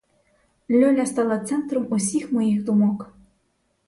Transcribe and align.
Льоля 0.75 1.05
стала 1.11 1.39
центром 1.45 1.87
усіх 1.89 2.31
моїх 2.31 2.63
думок. 2.63 3.11